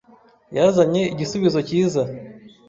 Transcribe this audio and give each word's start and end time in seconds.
yazanye 0.55 1.01
igisubizo 1.13 1.59
cyiza. 1.67 2.01